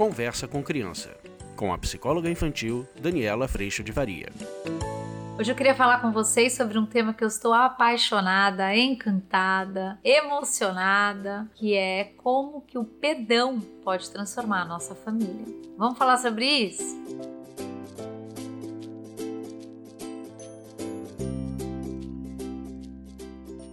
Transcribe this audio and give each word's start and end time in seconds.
Conversa 0.00 0.48
com 0.48 0.62
Criança, 0.62 1.14
com 1.54 1.74
a 1.74 1.76
psicóloga 1.76 2.30
infantil 2.30 2.88
Daniela 2.98 3.46
Freixo 3.46 3.84
de 3.84 3.92
Varia. 3.92 4.30
Hoje 5.38 5.52
eu 5.52 5.54
queria 5.54 5.74
falar 5.74 6.00
com 6.00 6.10
vocês 6.10 6.54
sobre 6.54 6.78
um 6.78 6.86
tema 6.86 7.12
que 7.12 7.22
eu 7.22 7.28
estou 7.28 7.52
apaixonada, 7.52 8.74
encantada, 8.74 9.98
emocionada, 10.02 11.46
que 11.54 11.74
é 11.74 12.14
como 12.16 12.62
que 12.62 12.78
o 12.78 12.84
perdão 12.86 13.60
pode 13.84 14.10
transformar 14.10 14.62
a 14.62 14.64
nossa 14.64 14.94
família. 14.94 15.44
Vamos 15.76 15.98
falar 15.98 16.16
sobre 16.16 16.46
isso? 16.46 16.98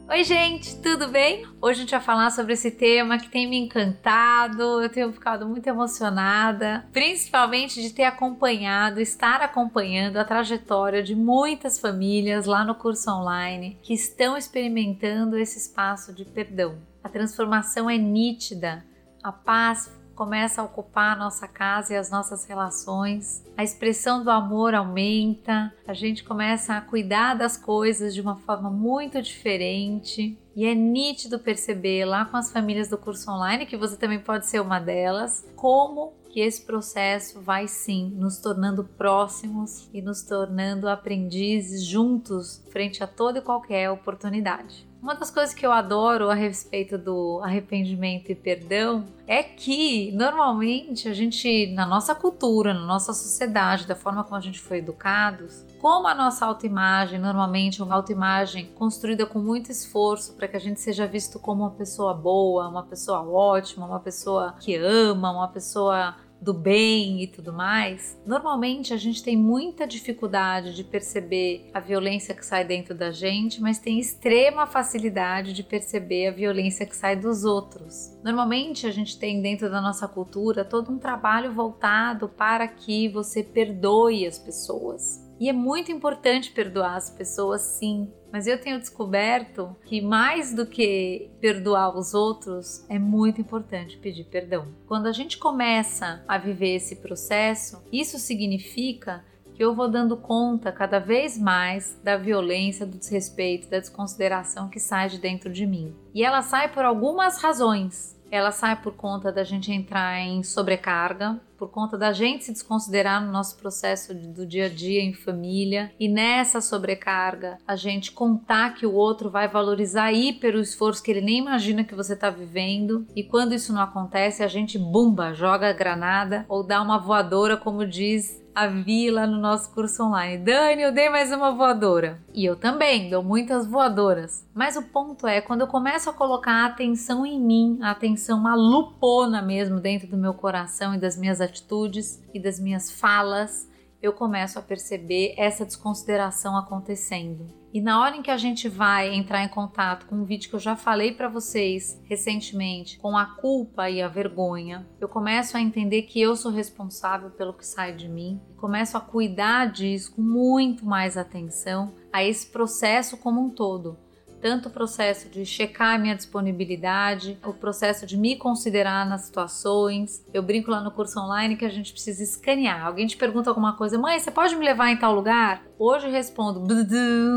Oi, 0.10 0.24
gente, 0.24 0.78
tudo 0.78 1.10
bem? 1.10 1.46
Hoje 1.62 1.80
a 1.80 1.82
gente 1.82 1.92
vai 1.92 2.00
falar 2.00 2.30
sobre 2.30 2.54
esse 2.54 2.72
tema 2.72 3.20
que 3.20 3.28
tem 3.28 3.46
me 3.46 3.58
encantado, 3.58 4.82
eu 4.82 4.88
tenho 4.88 5.12
ficado 5.12 5.46
muito 5.46 5.68
emocionada, 5.68 6.88
principalmente 6.94 7.82
de 7.82 7.92
ter 7.92 8.06
acompanhado, 8.06 9.02
estar 9.02 9.42
acompanhando 9.42 10.16
a 10.16 10.24
trajetória 10.24 11.04
de 11.04 11.14
muitas 11.14 11.78
famílias 11.78 12.46
lá 12.46 12.64
no 12.64 12.74
curso 12.74 13.12
online 13.12 13.78
que 13.84 13.94
estão 13.94 14.38
experimentando 14.38 15.38
esse 15.38 15.58
espaço 15.58 16.14
de 16.14 16.24
perdão. 16.24 16.78
A 17.04 17.10
transformação 17.10 17.90
é 17.90 17.98
nítida, 17.98 18.86
a 19.22 19.34
paz 19.34 19.92
começa 20.18 20.62
a 20.62 20.66
ocupar 20.66 21.16
a 21.16 21.20
nossa 21.20 21.48
casa 21.48 21.94
e 21.94 21.96
as 21.96 22.10
nossas 22.10 22.44
relações, 22.46 23.46
a 23.56 23.64
expressão 23.64 24.24
do 24.24 24.32
amor 24.32 24.74
aumenta, 24.74 25.72
a 25.88 25.94
gente 25.94 26.24
começa 26.24 26.74
a 26.74 26.82
cuidar 26.82 27.36
das 27.36 27.56
coisas 27.56 28.16
de 28.16 28.20
uma 28.20 28.36
forma 28.36 28.72
muito 28.72 29.22
diferente. 29.22 30.36
E 30.56 30.66
é 30.66 30.74
nítido 30.74 31.38
perceber 31.38 32.04
lá 32.04 32.26
com 32.26 32.36
as 32.36 32.52
famílias 32.52 32.90
do 32.90 32.98
curso 32.98 33.30
online, 33.30 33.68
que 33.68 33.78
você 33.78 33.96
também 33.96 34.20
pode 34.20 34.48
ser 34.48 34.60
uma 34.60 34.80
delas, 34.80 35.46
como 35.56 36.14
que 36.30 36.40
esse 36.40 36.64
processo 36.64 37.40
vai 37.40 37.68
sim 37.68 38.12
nos 38.16 38.40
tornando 38.40 38.84
próximos 38.84 39.88
e 39.94 40.02
nos 40.02 40.24
tornando 40.24 40.90
aprendizes 40.90 41.86
juntos 41.86 42.64
frente 42.72 43.04
a 43.04 43.08
toda 43.08 43.38
e 43.38 43.42
qualquer 43.44 43.92
oportunidade. 43.92 44.87
Uma 45.02 45.14
das 45.14 45.30
coisas 45.30 45.54
que 45.54 45.66
eu 45.66 45.72
adoro 45.72 46.30
a 46.30 46.34
respeito 46.34 46.98
do 46.98 47.40
arrependimento 47.44 48.32
e 48.32 48.36
perdão 48.36 49.06
é 49.28 49.44
que 49.44 50.12
normalmente 50.14 51.08
a 51.08 51.14
gente, 51.14 51.68
na 51.74 51.86
nossa 51.86 52.16
cultura, 52.16 52.74
na 52.74 52.86
nossa 52.86 53.14
sociedade, 53.14 53.86
da 53.86 53.96
forma 53.96 54.24
como 54.24 54.36
a 54.36 54.42
gente 54.42 54.60
foi 54.60 54.80
educados, 54.80 55.64
como 55.80 56.08
a 56.08 56.16
nossa 56.16 56.46
autoimagem, 56.46 57.20
normalmente 57.20 57.82
uma 57.82 57.96
autoimagem 57.96 58.66
construída 58.76 59.26
com 59.26 59.40
muito 59.40 59.72
esforço 59.72 60.34
para 60.34 60.48
que 60.48 60.58
a 60.58 60.60
gente 60.60 60.82
seja 60.82 61.06
visto 61.06 61.40
como 61.40 61.64
uma 61.64 61.72
pessoa 61.72 62.14
boa, 62.14 62.68
uma 62.68 62.84
pessoa 62.84 63.22
ótima, 63.22 63.86
uma 63.86 64.00
pessoa 64.00 64.56
que 64.60 64.76
ama, 64.76 65.32
uma 65.32 65.48
pessoa 65.48 66.16
do 66.42 66.54
bem 66.54 67.22
e 67.22 67.28
tudo 67.28 67.52
mais, 67.52 68.20
normalmente 68.26 68.94
a 68.94 68.98
gente 68.98 69.24
tem 69.24 69.36
muita 69.36 69.88
dificuldade 69.88 70.76
de 70.76 70.84
perceber 70.84 71.70
a 71.74 71.80
violência 71.80 72.34
que 72.36 72.46
sai 72.46 72.64
dentro 72.64 72.96
da 72.96 73.12
gente, 73.12 73.62
mas 73.62 73.80
tem 73.80 74.00
extrema 74.00 74.68
facilidade 74.68 75.54
de 75.54 75.64
perceber 75.64 76.28
a 76.28 76.32
violência 76.32 76.86
que 76.86 76.96
sai 76.96 77.16
dos 77.16 77.44
outros. 77.44 78.18
Normalmente 78.24 78.86
a 78.88 78.92
gente 78.92 79.18
tem 79.18 79.42
dentro 79.42 79.70
da 79.70 79.82
nossa 79.82 80.08
cultura 80.08 80.64
todo 80.64 80.92
um 80.92 81.00
trabalho 81.00 81.54
voltado 81.54 82.30
para 82.30 82.68
que 82.68 83.08
você 83.10 83.44
perdoe 83.44 84.26
as 84.26 84.38
pessoas. 84.38 85.27
E 85.40 85.50
é 85.50 85.54
muito 85.54 85.92
importante 85.92 86.52
perdoar 86.52 86.96
as 86.96 87.10
pessoas, 87.10 87.62
sim. 87.62 88.12
Mas 88.32 88.48
eu 88.48 88.60
tenho 88.60 88.80
descoberto 88.80 89.76
que 89.86 90.02
mais 90.02 90.54
do 90.54 90.66
que 90.66 91.30
perdoar 91.40 91.98
os 91.98 92.14
outros, 92.14 92.86
é 92.90 93.00
muito 93.00 93.40
importante 93.40 93.98
pedir 93.98 94.26
perdão. 94.26 94.68
Quando 94.88 95.08
a 95.08 95.12
gente 95.12 95.38
começa 95.38 96.24
a 96.28 96.38
viver 96.38 96.76
esse 96.76 96.98
processo, 96.98 97.82
isso 97.92 98.20
significa 98.20 99.24
que 99.58 99.64
eu 99.64 99.74
vou 99.74 99.90
dando 99.90 100.16
conta 100.16 100.72
cada 100.72 101.00
vez 101.00 101.36
mais 101.36 102.00
da 102.04 102.16
violência, 102.16 102.86
do 102.86 102.98
desrespeito, 102.98 103.68
da 103.68 103.80
desconsideração 103.80 104.70
que 104.70 104.80
sai 104.80 105.10
de 105.10 105.18
dentro 105.18 105.52
de 105.52 105.66
mim. 105.66 105.96
E 106.14 106.24
ela 106.24 106.44
sai 106.44 106.72
por 106.72 106.86
algumas 106.86 107.42
razões. 107.42 108.16
Ela 108.30 108.52
sai 108.52 108.80
por 108.80 108.94
conta 108.94 109.32
da 109.32 109.44
gente 109.44 109.72
entrar 109.72 110.20
em 110.20 110.44
sobrecarga, 110.44 111.42
por 111.58 111.70
conta 111.70 111.98
da 111.98 112.14
gente 112.14 112.44
se 112.44 112.52
desconsiderar 112.52 113.24
no 113.26 113.32
nosso 113.32 113.58
processo 113.58 114.14
do 114.14 114.46
dia 114.46 114.66
a 114.66 114.70
dia 114.70 115.02
em 115.02 115.14
família 115.14 115.92
e 116.00 116.08
nessa 116.08 116.62
sobrecarga 116.62 117.58
a 117.68 117.76
gente 117.76 118.12
contar 118.12 118.76
que 118.76 118.86
o 118.86 118.94
outro 118.94 119.30
vai 119.30 119.48
valorizar 119.48 120.12
hiper 120.12 120.56
o 120.56 120.62
esforço 120.62 121.04
que 121.04 121.12
ele 121.12 121.22
nem 121.22 121.40
imagina 121.40 121.84
que 121.84 121.96
você 121.96 122.14
está 122.14 122.30
vivendo 122.30 123.06
e 123.16 123.24
quando 123.24 123.54
isso 123.54 123.74
não 123.74 123.82
acontece 123.82 124.44
a 124.44 124.48
gente 124.48 124.78
bumba, 124.78 125.34
joga 125.34 125.70
a 125.70 125.74
granada 125.74 126.46
ou 126.48 126.64
dá 126.64 126.82
uma 126.82 127.00
voadora 127.00 127.58
como 127.58 127.86
diz 127.86 128.46
a 128.58 128.66
Vi 128.66 129.12
lá 129.12 129.28
no 129.28 129.38
nosso 129.38 129.72
curso 129.72 130.04
online. 130.04 130.44
Dani, 130.44 130.82
eu 130.82 130.92
dei 130.92 131.12
mais 131.12 131.32
uma 131.32 131.52
voadora. 131.52 132.20
E 132.34 132.44
eu 132.44 132.56
também 132.56 133.08
dou 133.08 133.22
muitas 133.22 133.68
voadoras. 133.68 134.48
Mas 134.52 134.76
o 134.76 134.82
ponto 134.82 135.28
é, 135.28 135.40
quando 135.40 135.62
eu 135.62 135.68
começo 135.68 136.10
a 136.10 136.14
colocar 136.14 136.64
a 136.64 136.66
atenção 136.66 137.24
em 137.24 137.40
mim, 137.40 137.78
a 137.84 137.92
atenção, 137.92 138.40
uma 138.40 138.56
lupona 138.56 139.44
mesmo 139.44 139.80
dentro 139.80 140.08
do 140.08 140.18
meu 140.18 140.34
coração 140.34 140.96
e 140.96 140.98
das 140.98 141.16
minhas 141.16 141.40
atitudes 141.48 142.22
e 142.34 142.40
das 142.40 142.60
minhas 142.60 142.92
falas, 142.92 143.68
eu 144.02 144.14
começo 144.14 144.60
a 144.60 144.62
perceber 144.62 145.34
essa 145.38 145.66
desconsideração 145.66 146.56
acontecendo. 146.56 147.48
E 147.74 147.82
na 147.82 148.02
hora 148.02 148.16
em 148.16 148.22
que 148.22 148.32
a 148.32 148.38
gente 148.38 148.70
vai 148.70 149.14
entrar 149.14 149.44
em 149.44 149.50
contato 149.50 150.06
com 150.06 150.16
um 150.16 150.24
vídeo 150.24 150.50
que 150.50 150.56
eu 150.56 150.60
já 150.60 150.76
falei 150.76 151.12
para 151.12 151.28
vocês 151.28 152.00
recentemente, 152.06 152.98
com 153.00 153.18
a 153.18 153.26
culpa 153.26 153.90
e 153.90 154.02
a 154.02 154.08
vergonha, 154.08 154.88
eu 155.02 155.08
começo 155.08 155.58
a 155.58 155.62
entender 155.62 156.04
que 156.04 156.22
eu 156.22 156.36
sou 156.36 156.52
responsável 156.52 157.30
pelo 157.32 157.54
que 157.54 157.66
sai 157.66 157.94
de 157.94 158.08
mim, 158.08 158.40
começo 158.56 158.96
a 158.96 159.02
cuidar 159.02 159.72
disso 159.72 160.16
com 160.16 160.22
muito 160.22 160.86
mais 160.86 161.18
atenção 161.18 161.94
a 162.14 162.24
esse 162.24 162.48
processo 162.48 163.18
como 163.18 163.42
um 163.42 163.50
todo 163.50 163.98
tanto 164.42 164.70
o 164.70 164.72
processo 164.72 165.30
de 165.30 165.46
checar 165.46 166.00
minha 166.00 166.16
disponibilidade, 166.16 167.38
o 167.46 167.54
processo 167.54 168.06
de 168.06 168.18
me 168.18 168.36
considerar 168.36 169.06
nas 169.06 169.22
situações. 169.22 170.24
Eu 170.34 170.44
brinco 170.44 170.72
lá 170.72 170.82
no 170.82 170.92
curso 170.92 171.20
online 171.20 171.56
que 171.56 171.66
a 171.66 171.70
gente 171.70 171.92
precisa 171.92 172.24
escanear. 172.24 172.86
Alguém 172.86 173.08
te 173.08 173.18
pergunta 173.18 173.50
alguma 173.50 173.74
coisa, 173.74 173.98
mãe, 173.98 174.20
você 174.20 174.32
pode 174.32 174.56
me 174.56 174.66
levar 174.66 174.90
em 174.90 174.98
tal 174.98 175.14
lugar? 175.14 175.64
Hoje 175.80 176.08
eu 176.08 176.12
respondo, 176.12 176.64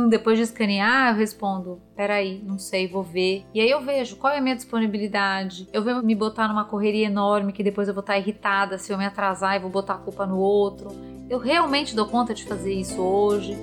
depois 0.08 0.38
de 0.38 0.44
escanear, 0.44 1.12
eu 1.12 1.18
respondo, 1.18 1.80
peraí, 1.94 2.42
não 2.42 2.58
sei, 2.58 2.88
vou 2.88 3.02
ver. 3.02 3.44
E 3.52 3.60
aí 3.60 3.70
eu 3.70 3.82
vejo 3.82 4.16
qual 4.16 4.32
é 4.32 4.38
a 4.38 4.40
minha 4.40 4.56
disponibilidade. 4.56 5.68
Eu 5.72 5.84
vou 5.84 6.02
me 6.02 6.14
botar 6.14 6.48
numa 6.48 6.64
correria 6.64 7.06
enorme 7.06 7.52
que 7.52 7.62
depois 7.62 7.88
eu 7.88 7.94
vou 7.94 8.00
estar 8.00 8.18
irritada 8.18 8.78
se 8.78 8.92
eu 8.92 8.98
me 8.98 9.04
atrasar 9.04 9.56
e 9.56 9.58
vou 9.58 9.70
botar 9.70 9.94
a 9.94 9.98
culpa 9.98 10.26
no 10.26 10.38
outro. 10.38 10.90
Eu 11.28 11.38
realmente 11.38 11.94
dou 11.94 12.06
conta 12.06 12.34
de 12.34 12.44
fazer 12.44 12.72
isso 12.72 13.00
hoje. 13.00 13.56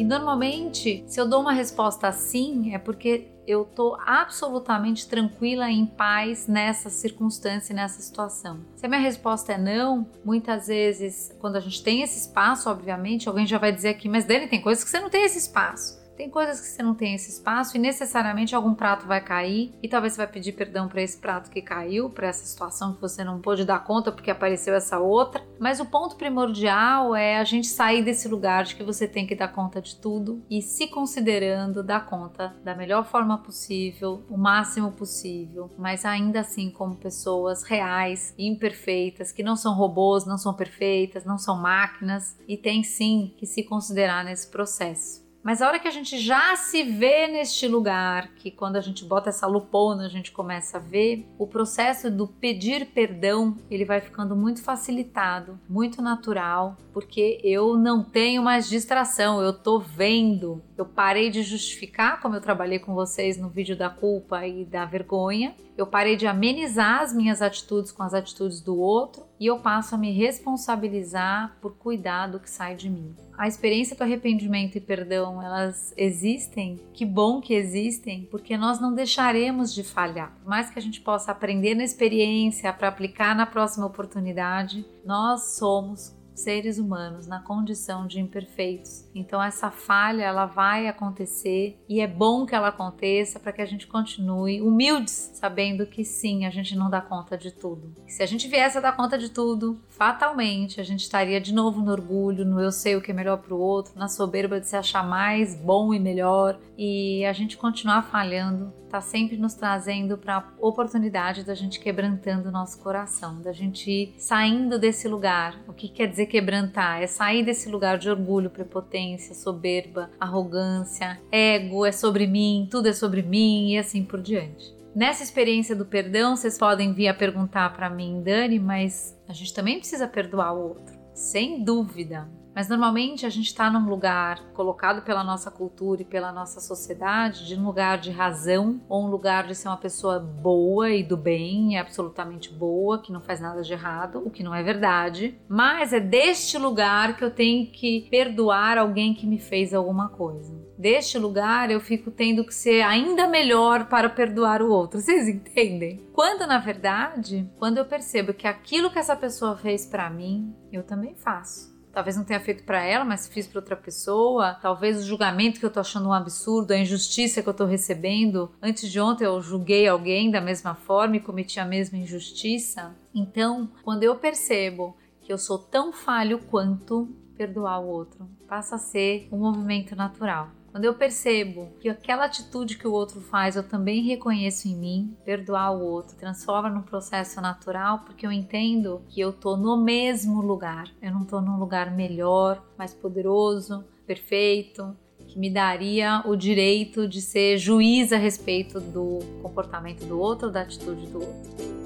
E 0.00 0.04
normalmente, 0.04 1.04
se 1.06 1.20
eu 1.20 1.28
dou 1.28 1.42
uma 1.42 1.52
resposta 1.52 2.08
assim, 2.08 2.72
é 2.74 2.78
porque 2.78 3.28
eu 3.46 3.66
tô 3.66 3.98
absolutamente 4.06 5.06
tranquila 5.06 5.70
em 5.70 5.84
paz 5.84 6.46
nessa 6.46 6.88
circunstância, 6.88 7.74
nessa 7.74 8.00
situação. 8.00 8.60
Se 8.76 8.86
a 8.86 8.88
minha 8.88 9.02
resposta 9.02 9.52
é 9.52 9.58
não, 9.58 10.06
muitas 10.24 10.68
vezes, 10.68 11.36
quando 11.38 11.56
a 11.56 11.60
gente 11.60 11.82
tem 11.82 12.00
esse 12.00 12.18
espaço, 12.18 12.70
obviamente, 12.70 13.28
alguém 13.28 13.46
já 13.46 13.58
vai 13.58 13.72
dizer 13.72 13.90
aqui, 13.90 14.08
mas 14.08 14.24
Dani, 14.24 14.48
tem 14.48 14.62
coisas 14.62 14.82
que 14.82 14.88
você 14.88 15.00
não 15.00 15.10
tem 15.10 15.22
esse 15.22 15.36
espaço. 15.36 15.99
Tem 16.20 16.28
coisas 16.28 16.60
que 16.60 16.66
você 16.66 16.82
não 16.82 16.94
tem 16.94 17.14
esse 17.14 17.30
espaço 17.30 17.78
e 17.78 17.80
necessariamente 17.80 18.54
algum 18.54 18.74
prato 18.74 19.06
vai 19.06 19.24
cair 19.24 19.72
e 19.82 19.88
talvez 19.88 20.12
você 20.12 20.18
vai 20.18 20.26
pedir 20.26 20.52
perdão 20.52 20.86
para 20.86 21.00
esse 21.00 21.16
prato 21.16 21.48
que 21.48 21.62
caiu, 21.62 22.10
para 22.10 22.26
essa 22.26 22.44
situação 22.44 22.92
que 22.92 23.00
você 23.00 23.24
não 23.24 23.40
pôde 23.40 23.64
dar 23.64 23.82
conta 23.84 24.12
porque 24.12 24.30
apareceu 24.30 24.74
essa 24.74 24.98
outra. 24.98 25.42
Mas 25.58 25.80
o 25.80 25.86
ponto 25.86 26.16
primordial 26.16 27.16
é 27.16 27.38
a 27.38 27.44
gente 27.44 27.68
sair 27.68 28.04
desse 28.04 28.28
lugar 28.28 28.64
de 28.64 28.76
que 28.76 28.82
você 28.82 29.08
tem 29.08 29.26
que 29.26 29.34
dar 29.34 29.48
conta 29.48 29.80
de 29.80 29.96
tudo 29.96 30.44
e 30.50 30.60
se 30.60 30.88
considerando 30.88 31.82
dar 31.82 32.04
conta 32.04 32.54
da 32.62 32.74
melhor 32.74 33.06
forma 33.06 33.38
possível, 33.38 34.22
o 34.28 34.36
máximo 34.36 34.92
possível, 34.92 35.70
mas 35.78 36.04
ainda 36.04 36.40
assim 36.40 36.70
como 36.70 36.96
pessoas 36.96 37.62
reais, 37.62 38.34
imperfeitas, 38.36 39.32
que 39.32 39.42
não 39.42 39.56
são 39.56 39.72
robôs, 39.72 40.26
não 40.26 40.36
são 40.36 40.52
perfeitas, 40.52 41.24
não 41.24 41.38
são 41.38 41.56
máquinas 41.56 42.38
e 42.46 42.58
tem 42.58 42.82
sim 42.82 43.32
que 43.38 43.46
se 43.46 43.62
considerar 43.62 44.22
nesse 44.22 44.50
processo. 44.50 45.29
Mas 45.42 45.62
a 45.62 45.66
hora 45.66 45.78
que 45.78 45.88
a 45.88 45.90
gente 45.90 46.18
já 46.18 46.54
se 46.54 46.82
vê 46.82 47.26
neste 47.26 47.66
lugar, 47.66 48.28
que 48.34 48.50
quando 48.50 48.76
a 48.76 48.80
gente 48.80 49.04
bota 49.04 49.30
essa 49.30 49.46
lupona, 49.46 50.04
a 50.04 50.08
gente 50.08 50.30
começa 50.30 50.76
a 50.76 50.80
ver, 50.80 51.26
o 51.38 51.46
processo 51.46 52.10
do 52.10 52.26
pedir 52.26 52.86
perdão, 52.86 53.56
ele 53.70 53.86
vai 53.86 54.02
ficando 54.02 54.36
muito 54.36 54.62
facilitado, 54.62 55.58
muito 55.68 56.02
natural, 56.02 56.76
porque 56.92 57.40
eu 57.42 57.78
não 57.78 58.04
tenho 58.04 58.42
mais 58.42 58.68
distração, 58.68 59.40
eu 59.40 59.52
tô 59.52 59.78
vendo, 59.78 60.62
Eu 60.76 60.84
parei 60.86 61.30
de 61.30 61.42
justificar, 61.42 62.20
como 62.20 62.34
eu 62.34 62.40
trabalhei 62.40 62.78
com 62.78 62.94
vocês 62.94 63.36
no 63.36 63.48
vídeo 63.48 63.76
da 63.76 63.90
culpa 63.90 64.46
e 64.46 64.64
da 64.64 64.86
vergonha. 64.86 65.54
Eu 65.76 65.86
parei 65.86 66.16
de 66.16 66.26
amenizar 66.26 67.00
as 67.00 67.12
minhas 67.12 67.42
atitudes 67.42 67.92
com 67.92 68.02
as 68.02 68.14
atitudes 68.14 68.62
do 68.62 68.78
outro 68.78 69.29
e 69.40 69.46
eu 69.46 69.58
passo 69.58 69.94
a 69.94 69.98
me 69.98 70.12
responsabilizar 70.12 71.56
por 71.62 71.74
cuidar 71.76 72.26
do 72.26 72.38
que 72.38 72.50
sai 72.50 72.76
de 72.76 72.90
mim. 72.90 73.16
A 73.38 73.48
experiência 73.48 73.96
do 73.96 74.02
arrependimento 74.02 74.76
e 74.76 74.80
perdão, 74.82 75.42
elas 75.42 75.94
existem, 75.96 76.78
que 76.92 77.06
bom 77.06 77.40
que 77.40 77.54
existem, 77.54 78.28
porque 78.30 78.58
nós 78.58 78.78
não 78.78 78.94
deixaremos 78.94 79.72
de 79.72 79.82
falhar. 79.82 80.36
Por 80.42 80.50
mais 80.50 80.68
que 80.68 80.78
a 80.78 80.82
gente 80.82 81.00
possa 81.00 81.32
aprender 81.32 81.74
na 81.74 81.82
experiência 81.82 82.70
para 82.70 82.88
aplicar 82.88 83.34
na 83.34 83.46
próxima 83.46 83.86
oportunidade, 83.86 84.84
nós 85.06 85.56
somos 85.56 86.19
seres 86.42 86.78
humanos 86.78 87.26
na 87.26 87.40
condição 87.40 88.06
de 88.06 88.20
imperfeitos. 88.20 89.08
Então 89.14 89.42
essa 89.42 89.70
falha 89.70 90.22
ela 90.22 90.46
vai 90.46 90.88
acontecer 90.88 91.78
e 91.88 92.00
é 92.00 92.06
bom 92.06 92.46
que 92.46 92.54
ela 92.54 92.68
aconteça 92.68 93.38
para 93.38 93.52
que 93.52 93.62
a 93.62 93.66
gente 93.66 93.86
continue 93.86 94.60
humildes, 94.60 95.30
sabendo 95.34 95.86
que 95.86 96.04
sim, 96.04 96.44
a 96.46 96.50
gente 96.50 96.76
não 96.76 96.90
dá 96.90 97.00
conta 97.00 97.36
de 97.36 97.50
tudo. 97.50 97.94
Se 98.06 98.22
a 98.22 98.26
gente 98.26 98.48
viesse 98.48 98.78
a 98.78 98.80
dar 98.80 98.96
conta 98.96 99.18
de 99.18 99.30
tudo, 99.30 99.78
fatalmente 99.88 100.80
a 100.80 100.84
gente 100.84 101.00
estaria 101.00 101.40
de 101.40 101.52
novo 101.52 101.80
no 101.80 101.92
orgulho, 101.92 102.44
no 102.44 102.60
eu 102.60 102.72
sei 102.72 102.96
o 102.96 103.02
que 103.02 103.10
é 103.10 103.14
melhor 103.14 103.38
para 103.38 103.54
o 103.54 103.60
outro, 103.60 103.92
na 103.96 104.08
soberba 104.08 104.60
de 104.60 104.68
se 104.68 104.76
achar 104.76 105.06
mais 105.06 105.54
bom 105.54 105.92
e 105.92 105.98
melhor 105.98 106.58
e 106.76 107.24
a 107.24 107.32
gente 107.32 107.56
continuar 107.56 108.02
falhando 108.02 108.79
está 108.90 109.00
sempre 109.00 109.36
nos 109.36 109.54
trazendo 109.54 110.18
para 110.18 110.38
a 110.38 110.44
oportunidade 110.58 111.44
da 111.44 111.54
gente 111.54 111.78
quebrantando 111.78 112.48
o 112.48 112.52
nosso 112.52 112.82
coração, 112.82 113.40
da 113.40 113.52
gente 113.52 113.88
ir 113.88 114.14
saindo 114.18 114.80
desse 114.80 115.06
lugar. 115.06 115.56
O 115.68 115.72
que 115.72 115.88
quer 115.88 116.08
dizer 116.08 116.26
quebrantar? 116.26 117.00
É 117.00 117.06
sair 117.06 117.44
desse 117.44 117.68
lugar 117.68 117.98
de 117.98 118.10
orgulho, 118.10 118.50
prepotência, 118.50 119.32
soberba, 119.32 120.10
arrogância, 120.18 121.20
ego, 121.30 121.86
é 121.86 121.92
sobre 121.92 122.26
mim, 122.26 122.66
tudo 122.68 122.88
é 122.88 122.92
sobre 122.92 123.22
mim 123.22 123.70
e 123.70 123.78
assim 123.78 124.04
por 124.04 124.20
diante. 124.20 124.74
Nessa 124.92 125.22
experiência 125.22 125.76
do 125.76 125.86
perdão, 125.86 126.34
vocês 126.34 126.58
podem 126.58 126.92
vir 126.92 127.06
a 127.06 127.14
perguntar 127.14 127.72
para 127.72 127.88
mim, 127.88 128.20
Dani, 128.24 128.58
mas 128.58 129.16
a 129.28 129.32
gente 129.32 129.54
também 129.54 129.78
precisa 129.78 130.08
perdoar 130.08 130.52
o 130.52 130.68
outro, 130.70 130.98
sem 131.14 131.62
dúvida. 131.62 132.28
Mas 132.54 132.68
normalmente 132.68 133.24
a 133.24 133.30
gente 133.30 133.46
está 133.46 133.70
num 133.70 133.88
lugar 133.88 134.40
colocado 134.52 135.02
pela 135.02 135.22
nossa 135.22 135.50
cultura 135.50 136.02
e 136.02 136.04
pela 136.04 136.32
nossa 136.32 136.60
sociedade 136.60 137.46
de 137.46 137.54
um 137.54 137.64
lugar 137.64 137.98
de 137.98 138.10
razão 138.10 138.80
ou 138.88 139.04
um 139.04 139.10
lugar 139.10 139.46
de 139.46 139.54
ser 139.54 139.68
uma 139.68 139.76
pessoa 139.76 140.18
boa 140.18 140.90
e 140.90 141.02
do 141.02 141.16
bem, 141.16 141.78
absolutamente 141.78 142.52
boa, 142.52 143.00
que 143.00 143.12
não 143.12 143.20
faz 143.20 143.40
nada 143.40 143.62
de 143.62 143.72
errado, 143.72 144.22
o 144.24 144.30
que 144.30 144.42
não 144.42 144.54
é 144.54 144.62
verdade. 144.62 145.38
Mas 145.48 145.92
é 145.92 146.00
deste 146.00 146.58
lugar 146.58 147.16
que 147.16 147.24
eu 147.24 147.30
tenho 147.30 147.66
que 147.70 148.08
perdoar 148.10 148.78
alguém 148.78 149.14
que 149.14 149.26
me 149.26 149.38
fez 149.38 149.72
alguma 149.72 150.08
coisa. 150.08 150.60
Deste 150.76 151.18
lugar 151.18 151.70
eu 151.70 151.78
fico 151.78 152.10
tendo 152.10 152.44
que 152.44 152.54
ser 152.54 152.82
ainda 152.82 153.28
melhor 153.28 153.86
para 153.86 154.08
perdoar 154.08 154.62
o 154.62 154.70
outro. 154.70 154.98
Vocês 154.98 155.28
entendem? 155.28 156.08
Quando 156.12 156.46
na 156.46 156.58
verdade, 156.58 157.48
quando 157.58 157.78
eu 157.78 157.84
percebo 157.84 158.32
que 158.32 158.46
aquilo 158.46 158.90
que 158.90 158.98
essa 158.98 159.14
pessoa 159.14 159.56
fez 159.56 159.84
para 159.84 160.08
mim, 160.08 160.54
eu 160.72 160.82
também 160.82 161.14
faço. 161.14 161.69
Talvez 161.92 162.16
não 162.16 162.24
tenha 162.24 162.40
feito 162.40 162.64
para 162.64 162.82
ela, 162.82 163.04
mas 163.04 163.26
fiz 163.26 163.46
para 163.46 163.58
outra 163.58 163.76
pessoa. 163.76 164.54
Talvez 164.54 164.98
o 164.98 165.06
julgamento 165.06 165.58
que 165.58 165.66
eu 165.66 165.70
tô 165.70 165.80
achando 165.80 166.08
um 166.08 166.12
absurdo, 166.12 166.72
a 166.72 166.78
injustiça 166.78 167.42
que 167.42 167.48
eu 167.48 167.54
tô 167.54 167.64
recebendo. 167.64 168.50
Antes 168.62 168.90
de 168.90 169.00
ontem 169.00 169.24
eu 169.24 169.40
julguei 169.40 169.88
alguém 169.88 170.30
da 170.30 170.40
mesma 170.40 170.74
forma 170.74 171.16
e 171.16 171.20
cometi 171.20 171.58
a 171.58 171.64
mesma 171.64 171.98
injustiça. 171.98 172.94
Então, 173.14 173.68
quando 173.82 174.04
eu 174.04 174.14
percebo 174.16 174.96
que 175.20 175.32
eu 175.32 175.38
sou 175.38 175.58
tão 175.58 175.92
falho 175.92 176.38
quanto 176.38 177.08
perdoar 177.36 177.80
o 177.80 177.88
outro, 177.88 178.28
passa 178.46 178.76
a 178.76 178.78
ser 178.78 179.28
um 179.32 179.38
movimento 179.38 179.96
natural. 179.96 180.50
Quando 180.70 180.84
eu 180.84 180.94
percebo 180.94 181.72
que 181.80 181.88
aquela 181.88 182.26
atitude 182.26 182.78
que 182.78 182.86
o 182.86 182.92
outro 182.92 183.20
faz 183.20 183.56
eu 183.56 183.62
também 183.62 184.02
reconheço 184.02 184.68
em 184.68 184.76
mim, 184.76 185.16
perdoar 185.24 185.72
o 185.72 185.82
outro 185.82 186.16
transforma 186.16 186.70
num 186.70 186.82
processo 186.82 187.40
natural, 187.40 188.00
porque 188.06 188.24
eu 188.24 188.30
entendo 188.30 189.02
que 189.08 189.20
eu 189.20 189.32
tô 189.32 189.56
no 189.56 189.76
mesmo 189.82 190.40
lugar. 190.40 190.88
Eu 191.02 191.10
não 191.10 191.24
tô 191.24 191.40
num 191.40 191.58
lugar 191.58 191.90
melhor, 191.90 192.62
mais 192.78 192.94
poderoso, 192.94 193.84
perfeito, 194.06 194.96
que 195.26 195.38
me 195.38 195.50
daria 195.50 196.22
o 196.24 196.36
direito 196.36 197.08
de 197.08 197.20
ser 197.20 197.58
juiz 197.58 198.12
a 198.12 198.16
respeito 198.16 198.80
do 198.80 199.18
comportamento 199.42 200.04
do 200.06 200.20
outro, 200.20 200.50
da 200.50 200.62
atitude 200.62 201.06
do 201.06 201.20
outro. 201.20 201.79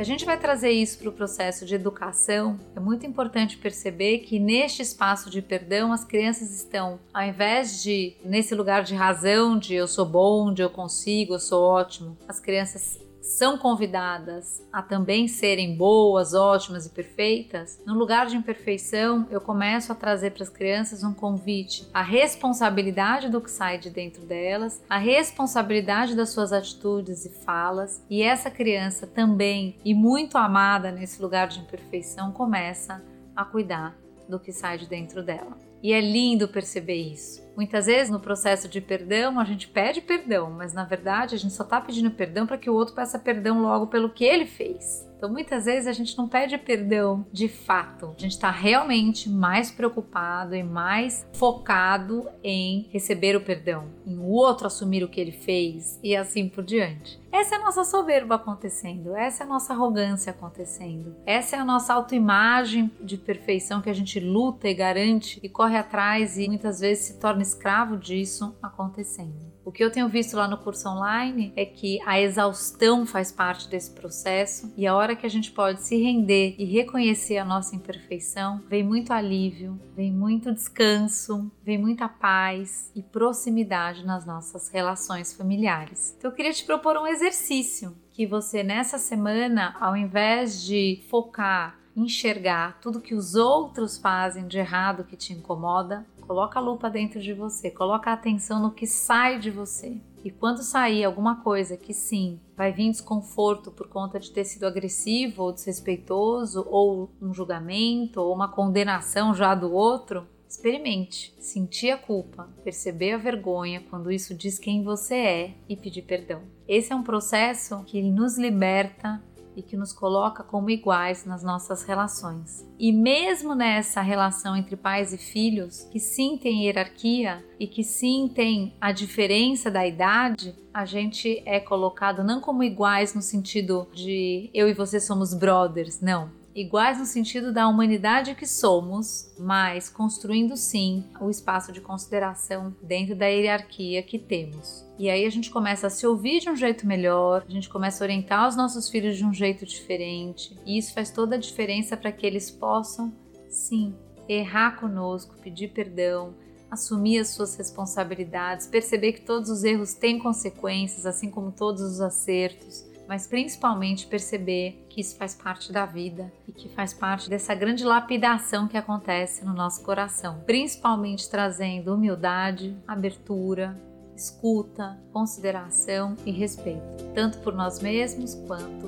A 0.00 0.02
gente 0.02 0.24
vai 0.24 0.38
trazer 0.38 0.70
isso 0.70 0.98
para 0.98 1.10
o 1.10 1.12
processo 1.12 1.66
de 1.66 1.74
educação, 1.74 2.58
é 2.74 2.80
muito 2.80 3.04
importante 3.04 3.58
perceber 3.58 4.20
que 4.20 4.38
neste 4.38 4.80
espaço 4.80 5.28
de 5.28 5.42
perdão 5.42 5.92
as 5.92 6.04
crianças 6.04 6.50
estão, 6.56 6.98
ao 7.12 7.22
invés 7.22 7.82
de 7.82 8.16
nesse 8.24 8.54
lugar 8.54 8.82
de 8.82 8.94
razão, 8.94 9.58
de 9.58 9.74
eu 9.74 9.86
sou 9.86 10.06
bom, 10.06 10.54
de 10.54 10.62
eu 10.62 10.70
consigo, 10.70 11.34
eu 11.34 11.38
sou 11.38 11.62
ótimo, 11.62 12.16
as 12.26 12.40
crianças 12.40 12.98
são 13.20 13.58
convidadas 13.58 14.62
a 14.72 14.82
também 14.82 15.28
serem 15.28 15.76
boas, 15.76 16.34
ótimas 16.34 16.86
e 16.86 16.90
perfeitas, 16.90 17.80
no 17.86 17.94
lugar 17.94 18.26
de 18.26 18.36
imperfeição, 18.36 19.26
eu 19.30 19.40
começo 19.40 19.92
a 19.92 19.94
trazer 19.94 20.30
para 20.32 20.42
as 20.42 20.48
crianças 20.48 21.04
um 21.04 21.12
convite 21.12 21.88
à 21.92 22.02
responsabilidade 22.02 23.28
do 23.28 23.40
que 23.40 23.50
sai 23.50 23.78
de 23.78 23.90
dentro 23.90 24.22
delas, 24.22 24.82
a 24.88 24.98
responsabilidade 24.98 26.14
das 26.14 26.30
suas 26.30 26.52
atitudes 26.52 27.24
e 27.24 27.30
falas, 27.44 28.04
e 28.08 28.22
essa 28.22 28.50
criança 28.50 29.06
também, 29.06 29.76
e 29.84 29.94
muito 29.94 30.38
amada 30.38 30.90
nesse 30.90 31.20
lugar 31.20 31.48
de 31.48 31.60
imperfeição, 31.60 32.32
começa 32.32 33.02
a 33.36 33.44
cuidar 33.44 33.96
do 34.28 34.38
que 34.38 34.52
sai 34.52 34.78
de 34.78 34.86
dentro 34.86 35.22
dela. 35.22 35.69
E 35.82 35.92
é 35.92 36.00
lindo 36.00 36.48
perceber 36.48 36.96
isso. 36.96 37.42
Muitas 37.56 37.86
vezes 37.86 38.10
no 38.10 38.20
processo 38.20 38.68
de 38.68 38.80
perdão 38.80 39.38
a 39.40 39.44
gente 39.44 39.68
pede 39.68 40.00
perdão, 40.00 40.50
mas 40.50 40.72
na 40.72 40.84
verdade 40.84 41.34
a 41.34 41.38
gente 41.38 41.54
só 41.54 41.62
está 41.62 41.80
pedindo 41.80 42.10
perdão 42.10 42.46
para 42.46 42.58
que 42.58 42.70
o 42.70 42.74
outro 42.74 42.94
peça 42.94 43.18
perdão 43.18 43.62
logo 43.62 43.86
pelo 43.86 44.10
que 44.10 44.24
ele 44.24 44.46
fez. 44.46 45.09
Então 45.20 45.30
muitas 45.30 45.66
vezes 45.66 45.86
a 45.86 45.92
gente 45.92 46.16
não 46.16 46.26
pede 46.26 46.56
perdão 46.56 47.26
de 47.30 47.46
fato, 47.46 48.14
a 48.16 48.18
gente 48.22 48.32
está 48.32 48.50
realmente 48.50 49.28
mais 49.28 49.70
preocupado 49.70 50.56
e 50.56 50.62
mais 50.62 51.28
focado 51.34 52.26
em 52.42 52.88
receber 52.90 53.36
o 53.36 53.42
perdão, 53.42 53.84
em 54.06 54.16
o 54.16 54.30
outro 54.30 54.66
assumir 54.66 55.04
o 55.04 55.08
que 55.10 55.20
ele 55.20 55.32
fez 55.32 56.00
e 56.02 56.16
assim 56.16 56.48
por 56.48 56.64
diante. 56.64 57.20
Essa 57.30 57.56
é 57.56 57.58
a 57.58 57.60
nossa 57.60 57.84
soberba 57.84 58.36
acontecendo, 58.36 59.14
essa 59.14 59.44
é 59.44 59.46
a 59.46 59.48
nossa 59.48 59.74
arrogância 59.74 60.30
acontecendo, 60.30 61.14
essa 61.26 61.54
é 61.54 61.58
a 61.58 61.66
nossa 61.66 61.92
autoimagem 61.92 62.90
de 62.98 63.18
perfeição 63.18 63.82
que 63.82 63.90
a 63.90 63.94
gente 63.94 64.18
luta 64.18 64.68
e 64.70 64.74
garante 64.74 65.38
e 65.42 65.50
corre 65.50 65.76
atrás 65.76 66.38
e 66.38 66.48
muitas 66.48 66.80
vezes 66.80 67.04
se 67.04 67.20
torna 67.20 67.42
escravo 67.42 67.98
disso 67.98 68.56
acontecendo. 68.62 69.50
O 69.70 69.72
que 69.72 69.84
eu 69.84 69.92
tenho 69.92 70.08
visto 70.08 70.34
lá 70.34 70.48
no 70.48 70.58
curso 70.58 70.88
online 70.88 71.52
é 71.54 71.64
que 71.64 72.00
a 72.04 72.20
exaustão 72.20 73.06
faz 73.06 73.30
parte 73.30 73.68
desse 73.68 73.92
processo 73.92 74.74
e 74.76 74.84
a 74.84 74.96
hora 74.96 75.14
que 75.14 75.24
a 75.24 75.30
gente 75.30 75.52
pode 75.52 75.84
se 75.84 75.96
render 75.96 76.56
e 76.58 76.64
reconhecer 76.64 77.38
a 77.38 77.44
nossa 77.44 77.76
imperfeição, 77.76 78.60
vem 78.68 78.82
muito 78.82 79.12
alívio, 79.12 79.80
vem 79.94 80.10
muito 80.10 80.52
descanso, 80.52 81.48
vem 81.62 81.78
muita 81.78 82.08
paz 82.08 82.90
e 82.96 83.00
proximidade 83.00 84.04
nas 84.04 84.26
nossas 84.26 84.68
relações 84.70 85.32
familiares. 85.32 86.16
Então 86.18 86.32
eu 86.32 86.36
queria 86.36 86.52
te 86.52 86.64
propor 86.64 86.96
um 86.96 87.06
exercício 87.06 87.96
que 88.10 88.26
você 88.26 88.64
nessa 88.64 88.98
semana, 88.98 89.76
ao 89.78 89.96
invés 89.96 90.64
de 90.64 91.00
focar 91.08 91.78
enxergar 91.96 92.78
tudo 92.80 93.00
que 93.00 93.14
os 93.14 93.34
outros 93.34 93.98
fazem 93.98 94.46
de 94.46 94.58
errado 94.58 95.04
que 95.04 95.16
te 95.16 95.32
incomoda, 95.32 96.06
Coloca 96.30 96.60
a 96.60 96.62
lupa 96.62 96.88
dentro 96.88 97.20
de 97.20 97.32
você, 97.32 97.72
coloca 97.72 98.08
a 98.08 98.12
atenção 98.12 98.62
no 98.62 98.70
que 98.70 98.86
sai 98.86 99.40
de 99.40 99.50
você. 99.50 100.00
E 100.24 100.30
quando 100.30 100.62
sair 100.62 101.02
alguma 101.02 101.42
coisa 101.42 101.76
que 101.76 101.92
sim, 101.92 102.38
vai 102.56 102.72
vir 102.72 102.88
desconforto 102.88 103.72
por 103.72 103.88
conta 103.88 104.20
de 104.20 104.30
ter 104.30 104.44
sido 104.44 104.64
agressivo 104.64 105.42
ou 105.42 105.52
desrespeitoso, 105.52 106.64
ou 106.70 107.10
um 107.20 107.34
julgamento, 107.34 108.20
ou 108.20 108.32
uma 108.32 108.46
condenação 108.46 109.34
já 109.34 109.56
do 109.56 109.72
outro, 109.72 110.24
experimente 110.48 111.34
sentir 111.40 111.90
a 111.90 111.98
culpa, 111.98 112.48
perceber 112.62 113.14
a 113.14 113.18
vergonha 113.18 113.84
quando 113.90 114.12
isso 114.12 114.32
diz 114.32 114.56
quem 114.56 114.84
você 114.84 115.14
é 115.16 115.54
e 115.68 115.76
pedir 115.76 116.02
perdão. 116.02 116.42
Esse 116.68 116.92
é 116.92 116.96
um 116.96 117.02
processo 117.02 117.82
que 117.82 118.00
nos 118.00 118.38
liberta 118.38 119.20
e 119.56 119.62
que 119.62 119.76
nos 119.76 119.92
coloca 119.92 120.42
como 120.42 120.70
iguais 120.70 121.24
nas 121.24 121.42
nossas 121.42 121.82
relações. 121.82 122.66
E 122.78 122.92
mesmo 122.92 123.54
nessa 123.54 124.00
relação 124.00 124.56
entre 124.56 124.76
pais 124.76 125.12
e 125.12 125.18
filhos, 125.18 125.84
que 125.90 126.00
sim 126.00 126.36
tem 126.36 126.64
hierarquia 126.64 127.44
e 127.58 127.66
que 127.66 127.84
sim 127.84 128.30
tem 128.34 128.74
a 128.80 128.92
diferença 128.92 129.70
da 129.70 129.86
idade, 129.86 130.54
a 130.72 130.84
gente 130.84 131.42
é 131.44 131.60
colocado 131.60 132.24
não 132.24 132.40
como 132.40 132.62
iguais 132.62 133.14
no 133.14 133.22
sentido 133.22 133.86
de 133.92 134.50
eu 134.54 134.68
e 134.68 134.74
você 134.74 135.00
somos 135.00 135.34
brothers, 135.34 136.00
não. 136.00 136.39
Iguais 136.54 136.98
no 136.98 137.06
sentido 137.06 137.52
da 137.52 137.68
humanidade 137.68 138.34
que 138.34 138.46
somos, 138.46 139.32
mas 139.38 139.88
construindo 139.88 140.56
sim 140.56 141.04
o 141.20 141.30
espaço 141.30 141.72
de 141.72 141.80
consideração 141.80 142.74
dentro 142.82 143.14
da 143.14 143.26
hierarquia 143.26 144.02
que 144.02 144.18
temos. 144.18 144.84
E 144.98 145.08
aí 145.08 145.24
a 145.24 145.30
gente 145.30 145.50
começa 145.50 145.86
a 145.86 145.90
se 145.90 146.06
ouvir 146.06 146.40
de 146.40 146.50
um 146.50 146.56
jeito 146.56 146.86
melhor, 146.86 147.44
a 147.48 147.50
gente 147.50 147.68
começa 147.68 148.02
a 148.02 148.06
orientar 148.06 148.48
os 148.48 148.56
nossos 148.56 148.88
filhos 148.88 149.16
de 149.16 149.24
um 149.24 149.32
jeito 149.32 149.64
diferente, 149.64 150.58
e 150.66 150.76
isso 150.76 150.92
faz 150.92 151.10
toda 151.10 151.36
a 151.36 151.38
diferença 151.38 151.96
para 151.96 152.12
que 152.12 152.26
eles 152.26 152.50
possam, 152.50 153.12
sim, 153.48 153.94
errar 154.28 154.78
conosco, 154.78 155.36
pedir 155.42 155.68
perdão, 155.68 156.34
assumir 156.70 157.18
as 157.18 157.28
suas 157.28 157.56
responsabilidades, 157.56 158.66
perceber 158.66 159.12
que 159.12 159.22
todos 159.22 159.50
os 159.50 159.64
erros 159.64 159.94
têm 159.94 160.18
consequências, 160.18 161.04
assim 161.04 161.28
como 161.28 161.50
todos 161.50 161.82
os 161.82 162.00
acertos, 162.00 162.84
mas 163.10 163.26
principalmente 163.26 164.06
perceber 164.06 164.86
que 164.88 165.00
isso 165.00 165.16
faz 165.16 165.34
parte 165.34 165.72
da 165.72 165.84
vida 165.84 166.32
e 166.46 166.52
que 166.52 166.68
faz 166.68 166.94
parte 166.94 167.28
dessa 167.28 167.52
grande 167.56 167.82
lapidação 167.82 168.68
que 168.68 168.76
acontece 168.76 169.44
no 169.44 169.52
nosso 169.52 169.82
coração, 169.82 170.44
principalmente 170.46 171.28
trazendo 171.28 171.92
humildade, 171.92 172.78
abertura, 172.86 173.76
escuta, 174.14 174.96
consideração 175.12 176.14
e 176.24 176.30
respeito, 176.30 176.80
tanto 177.12 177.38
por 177.38 177.52
nós 177.52 177.80
mesmos 177.80 178.36
quanto 178.46 178.86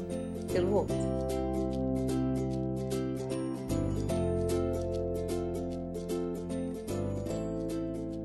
pelo 0.52 0.72
outro. 0.72 1.51